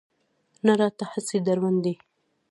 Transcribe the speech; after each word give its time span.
نه 0.65 0.73
راته 0.81 1.03
هسې 1.11 1.37
دروند 1.47 1.79
دی. 1.83 1.93